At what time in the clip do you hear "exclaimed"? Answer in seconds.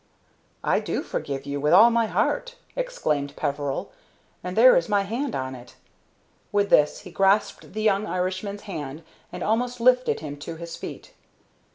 2.75-3.35